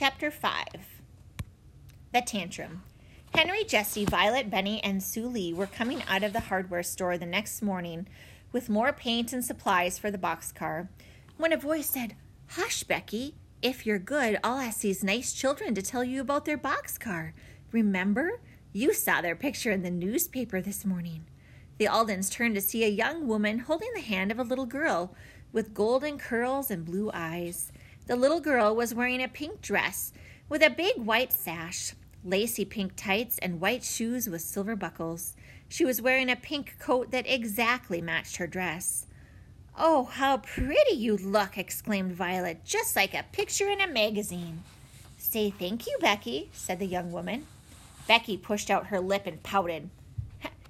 [0.00, 0.64] Chapter 5
[2.14, 2.84] The Tantrum.
[3.34, 7.26] Henry, Jessie, Violet, Benny, and Soo Lee were coming out of the hardware store the
[7.26, 8.08] next morning
[8.50, 10.88] with more paint and supplies for the boxcar
[11.36, 12.16] when a voice said,
[12.52, 13.34] Hush, Becky.
[13.60, 17.32] If you're good, I'll ask these nice children to tell you about their boxcar.
[17.70, 18.40] Remember?
[18.72, 21.26] You saw their picture in the newspaper this morning.
[21.76, 25.14] The Aldens turned to see a young woman holding the hand of a little girl
[25.52, 27.70] with golden curls and blue eyes.
[28.06, 30.12] The little girl was wearing a pink dress
[30.48, 35.34] with a big white sash, lacy pink tights, and white shoes with silver buckles.
[35.68, 39.06] She was wearing a pink coat that exactly matched her dress.
[39.78, 41.56] Oh, how pretty you look!
[41.56, 44.64] exclaimed Violet, just like a picture in a magazine.
[45.16, 47.46] Say thank you, Becky, said the young woman.
[48.08, 49.88] Becky pushed out her lip and pouted.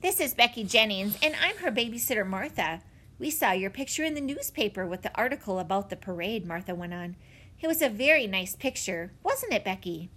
[0.00, 2.82] This is Becky Jennings, and I'm her babysitter, Martha.
[3.18, 6.94] We saw your picture in the newspaper with the article about the parade, Martha went
[6.94, 7.14] on.
[7.60, 10.10] It was a very nice picture, wasn't it, Becky?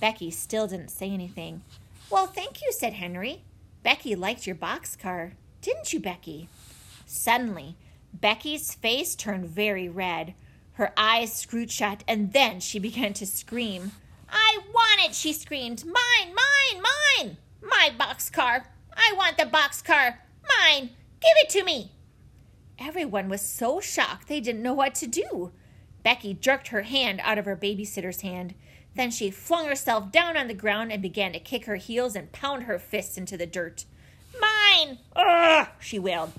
[0.00, 1.62] Becky still didn't say anything.
[2.10, 3.42] Well, thank you, said Henry.
[3.82, 6.48] Becky liked your boxcar, didn't you, Becky?
[7.06, 7.76] Suddenly,
[8.14, 10.34] Becky's face turned very red.
[10.74, 13.92] Her eyes screwed shut, and then she began to scream.
[14.30, 15.84] I want it, she screamed.
[15.84, 17.36] Mine, mine, mine!
[17.62, 18.64] My boxcar!
[18.94, 20.18] I want the boxcar!
[20.60, 20.90] Mine!
[21.20, 21.92] Give it to me!
[22.78, 25.52] Everyone was so shocked they didn't know what to do.
[26.04, 28.54] Becky jerked her hand out of her babysitter's hand.
[28.94, 32.32] Then she flung herself down on the ground and began to kick her heels and
[32.32, 33.84] pound her fists into the dirt.
[34.40, 34.98] Mine!
[35.16, 35.68] Ugh!
[35.80, 36.32] she wailed.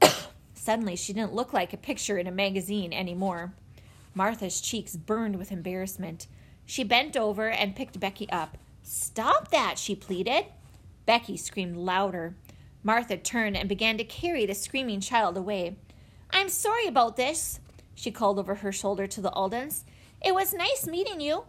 [0.54, 3.52] Suddenly, she didn't look like a picture in a magazine anymore.
[4.14, 6.26] Martha's cheeks burned with embarrassment.
[6.64, 8.56] She bent over and picked Becky up.
[8.82, 10.46] Stop that, she pleaded.
[11.06, 12.34] Becky screamed louder.
[12.82, 15.76] Martha turned and began to carry the screaming child away.
[16.30, 17.60] I'm sorry about this,
[17.94, 19.84] she called over her shoulder to the Aldens.
[20.24, 21.44] It was nice meeting you.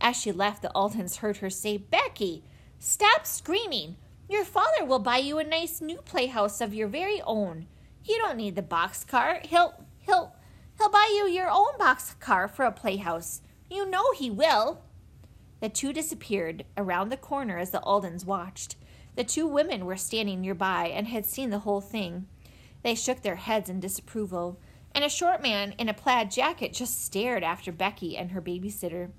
[0.00, 2.44] As she left, the Aldens heard her say, Becky,
[2.78, 3.96] stop screaming.
[4.28, 7.66] Your father will buy you a nice new playhouse of your very own.
[8.04, 9.44] You don't need the boxcar.
[9.46, 10.34] He'll he'll
[10.78, 13.40] he'll buy you your own boxcar for a playhouse.
[13.70, 14.82] You know he will.
[15.60, 18.76] The two disappeared around the corner as the Aldens watched.
[19.18, 22.28] The two women were standing nearby and had seen the whole thing.
[22.84, 24.60] They shook their heads in disapproval,
[24.94, 29.10] and a short man in a plaid jacket just stared after Becky and her babysitter.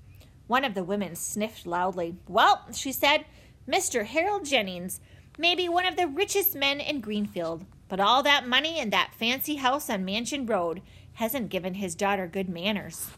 [0.46, 2.16] One of the women sniffed loudly.
[2.26, 3.26] Well, she said,
[3.68, 4.06] Mr.
[4.06, 5.02] Harold Jennings
[5.36, 7.66] may be one of the richest men in Greenfield.
[7.86, 10.80] But all that money and that fancy house on Mansion Road
[11.12, 13.08] hasn't given his daughter good manners.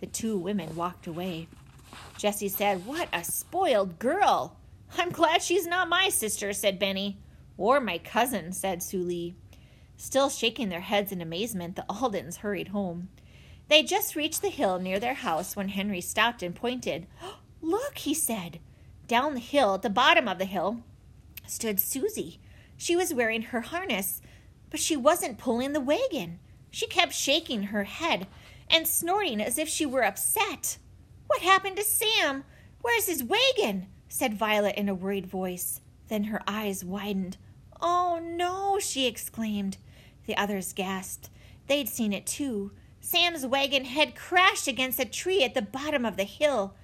[0.00, 1.46] The two women walked away.
[2.18, 4.56] Jessie said, What a spoiled girl!
[4.98, 7.18] I'm glad she's not my sister, said Benny.
[7.56, 9.34] Or my cousin, said Soo Lee.
[9.96, 13.08] Still shaking their heads in amazement, the Aldens hurried home.
[13.68, 17.06] They just reached the hill near their house when Henry stopped and pointed.
[17.62, 18.58] Look, he said.
[19.06, 20.82] Down the hill, at the bottom of the hill,
[21.46, 22.40] stood Susie.
[22.76, 24.20] She was wearing her harness,
[24.70, 26.40] but she wasn't pulling the wagon.
[26.70, 28.26] She kept shaking her head
[28.68, 30.78] and snorting as if she were upset.
[31.26, 32.44] What happened to Sam?
[32.80, 33.86] Where's his wagon?
[34.12, 35.80] Said Violet in a worried voice.
[36.08, 37.38] Then her eyes widened.
[37.80, 39.78] Oh no, she exclaimed.
[40.26, 41.30] The others gasped.
[41.66, 42.72] They'd seen it too.
[43.00, 46.74] Sam's wagon had crashed against a tree at the bottom of the hill.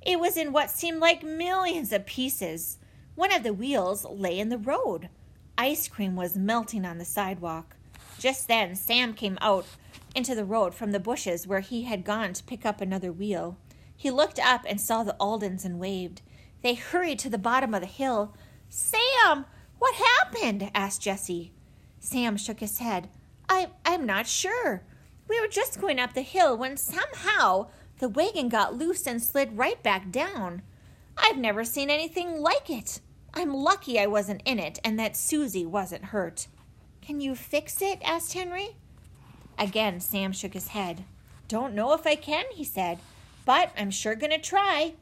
[0.00, 2.78] It was in what seemed like millions of pieces.
[3.14, 5.10] One of the wheels lay in the road.
[5.58, 7.76] Ice cream was melting on the sidewalk.
[8.18, 9.66] Just then, Sam came out
[10.14, 13.58] into the road from the bushes where he had gone to pick up another wheel.
[13.94, 16.22] He looked up and saw the Aldens and waved.
[16.62, 18.34] They hurried to the bottom of the hill.
[18.68, 19.46] Sam,
[19.78, 20.70] what happened?
[20.74, 21.52] asked Jessie.
[22.00, 23.08] Sam shook his head.
[23.48, 24.82] I, I'm not sure.
[25.28, 29.58] We were just going up the hill when somehow the wagon got loose and slid
[29.58, 30.62] right back down.
[31.16, 33.00] I've never seen anything like it.
[33.34, 36.48] I'm lucky I wasn't in it and that Susie wasn't hurt.
[37.02, 38.00] Can you fix it?
[38.04, 38.76] asked Henry.
[39.58, 41.04] Again, Sam shook his head.
[41.48, 42.98] Don't know if I can, he said,
[43.44, 44.94] but I'm sure going to try.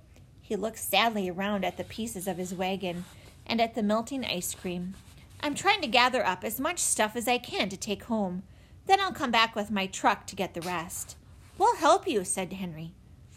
[0.46, 3.04] He looked sadly around at the pieces of his wagon
[3.46, 4.94] and at the melting ice cream.
[5.40, 8.44] I'm trying to gather up as much stuff as I can to take home.
[8.86, 11.16] Then I'll come back with my truck to get the rest.
[11.58, 12.92] We'll help you, said Henry.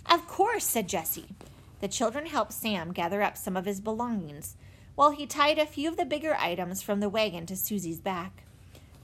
[0.06, 1.30] Of course, said Jessie.
[1.82, 4.56] The children helped Sam gather up some of his belongings
[4.94, 8.44] while he tied a few of the bigger items from the wagon to Susie's back.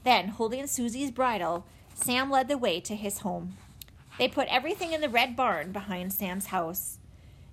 [0.04, 3.56] Then, holding Susie's bridle, Sam led the way to his home.
[4.16, 6.98] They put everything in the red barn behind Sam's house.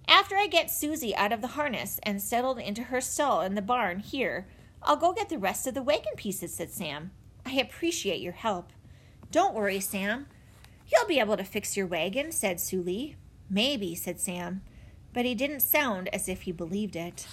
[0.07, 3.61] After I get Susie out of the harness and settled into her stall in the
[3.61, 4.47] barn here,
[4.81, 7.11] I'll go get the rest of the wagon pieces, said Sam.
[7.45, 8.71] I appreciate your help.
[9.31, 10.27] Don't worry, Sam.
[10.91, 13.15] You'll be able to fix your wagon, said Sue
[13.49, 14.61] Maybe, said Sam,
[15.13, 17.27] but he didn't sound as if he believed it.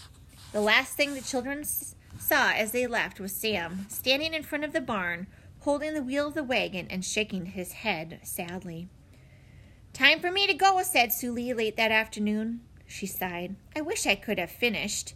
[0.52, 4.72] The last thing the children saw as they left was Sam standing in front of
[4.72, 5.26] the barn,
[5.60, 8.88] holding the wheel of the wagon and shaking his head sadly.
[9.92, 12.60] Time for me to go, said Soo Lee late that afternoon.
[12.86, 13.56] She sighed.
[13.76, 15.14] I wish I could have finished.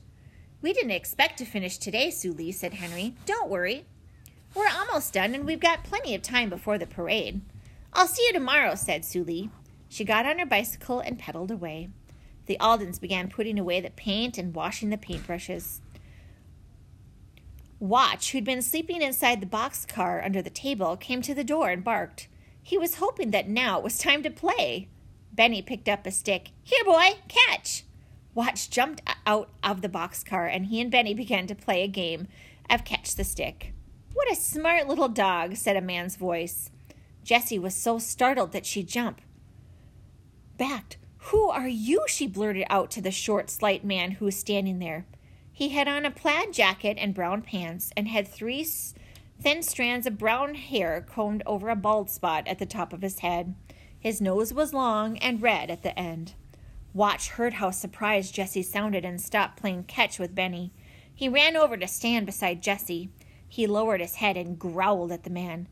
[0.60, 3.14] We didn't expect to finish today, Soo Lee, said Henry.
[3.26, 3.84] Don't worry.
[4.54, 7.40] We're almost done, and we've got plenty of time before the parade.
[7.92, 9.50] I'll see you tomorrow, said Soo Lee.
[9.88, 11.88] She got on her bicycle and pedaled away.
[12.46, 15.80] The Aldens began putting away the paint and washing the paintbrushes.
[17.80, 21.82] Watch, who'd been sleeping inside the boxcar under the table, came to the door and
[21.82, 22.28] barked.
[22.66, 24.88] He was hoping that now it was time to play.
[25.34, 26.50] Benny picked up a stick.
[26.62, 27.84] Here, boy, catch!
[28.34, 32.26] Watch jumped out of the boxcar, and he and Benny began to play a game
[32.70, 33.75] of catch the stick.
[34.14, 36.70] What a smart little dog, said a man's voice.
[37.22, 39.22] Jessie was so startled that she jumped.
[40.56, 40.96] Backed.
[41.28, 42.05] Who are you?
[42.08, 45.05] she blurted out to the short, slight man who was standing there.
[45.52, 48.67] He had on a plaid jacket and brown pants, and had three
[49.44, 53.19] thin strands of brown hair combed over a bald spot at the top of his
[53.19, 53.55] head.
[54.00, 56.32] His nose was long and red at the end.
[56.94, 60.73] Watch heard how surprised Jessie sounded and stopped playing catch with Benny.
[61.14, 63.11] He ran over to stand beside Jessie.
[63.46, 65.69] He lowered his head and growled at the man.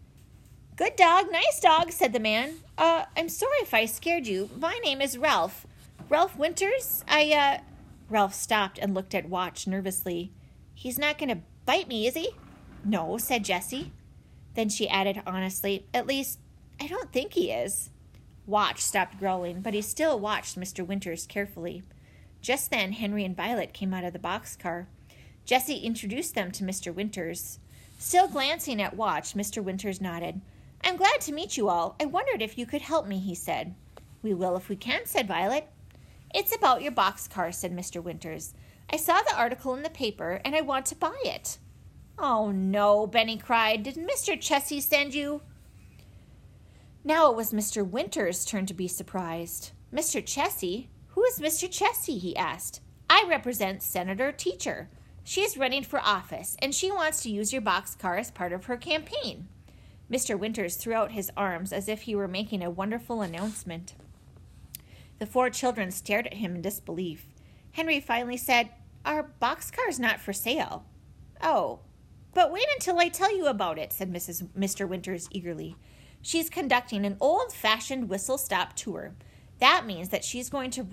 [0.77, 2.57] Good dog, nice dog, said the man.
[2.77, 4.51] Uh, I'm sorry if I scared you.
[4.59, 5.67] My name is Ralph.
[6.11, 7.05] Ralph Winters?
[7.09, 7.63] I, uh.
[8.11, 10.31] Ralph stopped and looked at Watch nervously.
[10.75, 12.33] He's not going to bite me, is he?
[12.85, 13.93] No, said Jessie.
[14.55, 16.39] Then she added honestly, At least,
[16.81, 17.91] I don't think he is.
[18.47, 20.85] Watch stopped growling, but he still watched Mr.
[20.85, 21.83] Winters carefully.
[22.41, 24.87] Just then, Henry and Violet came out of the boxcar.
[25.45, 26.93] Jessie introduced them to Mr.
[26.93, 27.61] Winters.
[27.99, 29.63] Still glancing at Watch, Mr.
[29.63, 30.41] Winters nodded.
[30.83, 31.95] I'm glad to meet you all.
[32.01, 33.77] I wondered if you could help me, he said.
[34.23, 35.69] We will if we can, said Violet.
[36.35, 38.03] It's about your boxcar, said Mr.
[38.03, 38.55] Winters.
[38.91, 41.59] I saw the article in the paper and I want to buy it.
[42.25, 43.83] Oh, no, Benny cried.
[43.83, 44.39] Did Mr.
[44.39, 45.43] Chessie send you?
[47.03, 47.85] Now it was Mr.
[47.85, 49.73] Winter's turn to be surprised.
[49.93, 50.23] Mr.
[50.23, 50.87] Chessie?
[51.09, 51.69] Who is Mr.
[51.69, 52.21] Chessie?
[52.21, 52.81] he asked.
[53.11, 54.89] I represent Senator Teacher.
[55.25, 58.67] She is running for office, and she wants to use your boxcar as part of
[58.67, 59.49] her campaign.
[60.09, 60.39] Mr.
[60.39, 63.95] Winters threw out his arms as if he were making a wonderful announcement.
[65.19, 67.27] The four children stared at him in disbelief.
[67.73, 68.71] Henry finally said,
[69.05, 70.85] Our boxcar's not for sale.
[71.43, 71.81] Oh,
[72.35, 74.49] but wait until I tell you about it, said Mrs.
[74.59, 74.89] Mr.
[74.89, 75.77] Winters eagerly.
[76.23, 79.15] She's conducting an old fashioned whistle stop tour.
[79.59, 80.87] That means that she's going to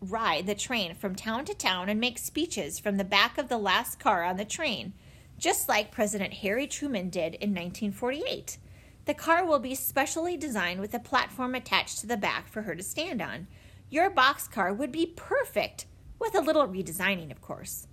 [0.00, 3.58] ride the train from town to town and make speeches from the back of the
[3.58, 4.94] last car on the train,
[5.38, 8.58] just like President Harry Truman did in 1948.
[9.06, 12.74] The car will be specially designed with a platform attached to the back for her
[12.74, 13.46] to stand on.
[13.88, 15.86] Your boxcar would be perfect,
[16.18, 17.86] with a little redesigning, of course.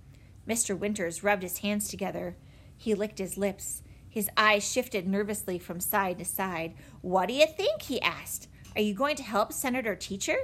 [0.46, 0.78] Mr.
[0.78, 2.36] Winters rubbed his hands together.
[2.78, 3.82] He licked his lips.
[4.08, 6.74] His eyes shifted nervously from side to side.
[7.02, 7.82] What do you think?
[7.82, 8.48] he asked.
[8.74, 10.36] Are you going to help Senator Teacher?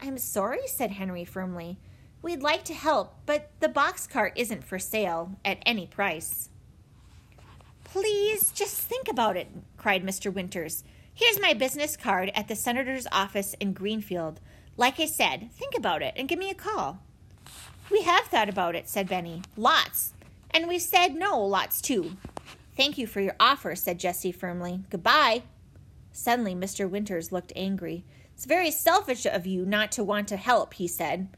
[0.00, 1.78] I'm sorry, said Henry firmly.
[2.22, 6.48] We'd like to help, but the boxcar isn't for sale at any price.
[7.84, 10.32] Please, just think about it, cried Mr.
[10.32, 10.82] Winters.
[11.14, 14.40] Here's my business card at the senator's office in Greenfield.
[14.76, 17.00] Like I said, think about it and give me a call.
[17.90, 19.42] We have thought about it, said Benny.
[19.56, 20.12] Lots.
[20.50, 22.16] And we said no lots too.
[22.76, 24.84] Thank you for your offer, said Jessie firmly.
[24.90, 25.42] Goodbye.
[26.12, 26.88] Suddenly, Mr.
[26.88, 28.04] Winters looked angry.
[28.34, 31.28] It's very selfish of you not to want to help, he said,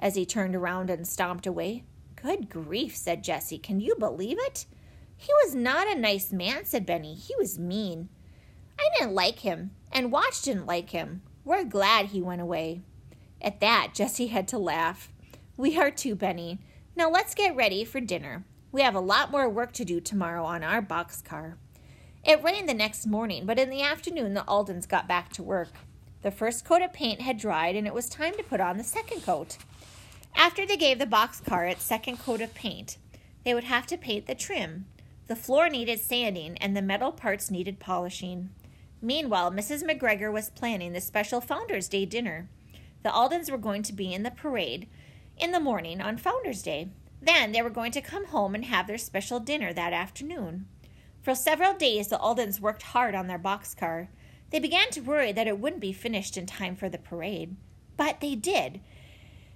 [0.00, 1.84] as he turned around and stomped away.
[2.16, 3.58] Good grief, said Jessie.
[3.58, 4.66] Can you believe it?
[5.16, 7.14] He was not a nice man, said Benny.
[7.14, 8.08] He was mean.
[8.78, 11.22] I didn't like him, and Watch didn't like him.
[11.44, 12.80] We're glad he went away.
[13.40, 15.12] At that, Jessie had to laugh.
[15.56, 16.58] We are too, Benny.
[16.94, 18.44] Now let's get ready for dinner.
[18.76, 21.54] We have a lot more work to do tomorrow on our boxcar.
[22.22, 25.70] It rained the next morning, but in the afternoon the Aldens got back to work.
[26.20, 28.84] The first coat of paint had dried, and it was time to put on the
[28.84, 29.56] second coat.
[30.34, 32.98] After they gave the boxcar its second coat of paint,
[33.44, 34.84] they would have to paint the trim.
[35.26, 38.50] The floor needed sanding, and the metal parts needed polishing.
[39.00, 39.84] Meanwhile, Mrs.
[39.84, 42.50] McGregor was planning the special Founders' Day dinner.
[43.04, 44.86] The Aldens were going to be in the parade
[45.38, 46.90] in the morning on Founders' Day.
[47.20, 50.66] Then they were going to come home and have their special dinner that afternoon.
[51.22, 54.08] For several days, the Aldens worked hard on their boxcar.
[54.50, 57.56] They began to worry that it wouldn't be finished in time for the parade.
[57.96, 58.80] But they did.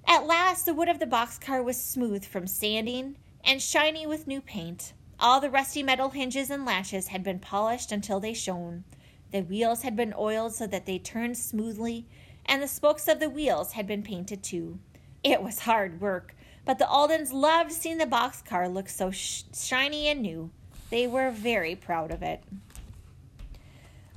[0.06, 4.40] At last, the wood of the boxcar was smooth from sanding and shiny with new
[4.40, 4.92] paint.
[5.18, 8.84] All the rusty metal hinges and latches had been polished until they shone.
[9.30, 12.06] The wheels had been oiled so that they turned smoothly,
[12.46, 14.78] and the spokes of the wheels had been painted too.
[15.22, 20.08] It was hard work, but the Aldens loved seeing the boxcar look so sh- shiny
[20.08, 20.50] and new.
[20.90, 22.42] They were very proud of it.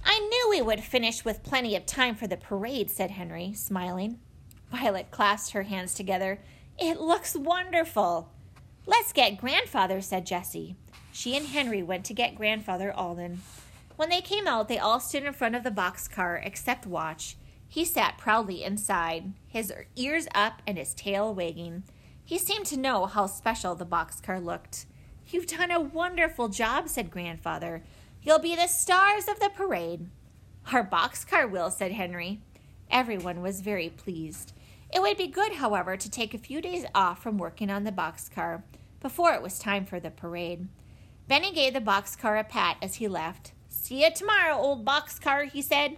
[0.05, 4.19] I knew we would finish with plenty of time for the parade, said Henry, smiling.
[4.69, 6.39] Violet clasped her hands together.
[6.77, 8.29] It looks wonderful.
[8.85, 10.75] Let's get grandfather, said Jessie.
[11.11, 13.41] She and Henry went to get grandfather Alden.
[13.95, 17.37] When they came out, they all stood in front of the boxcar except Watch.
[17.67, 21.83] He sat proudly inside, his ears up and his tail wagging.
[22.25, 24.85] He seemed to know how special the boxcar looked.
[25.27, 27.83] You've done a wonderful job, said Grandfather.
[28.21, 30.07] You'll be the stars of the parade.
[30.71, 32.39] Our boxcar will, said Henry.
[32.89, 34.53] Everyone was very pleased.
[34.93, 37.91] It would be good, however, to take a few days off from working on the
[37.91, 38.63] boxcar
[39.01, 40.67] before it was time for the parade.
[41.27, 43.51] Benny gave the boxcar a pat as he left.
[43.67, 45.97] See you tomorrow, old boxcar, he said.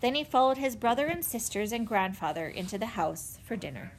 [0.00, 3.92] Then he followed his brother and sisters and grandfather into the house for dinner.